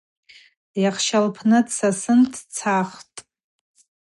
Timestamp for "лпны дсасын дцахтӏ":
1.25-3.17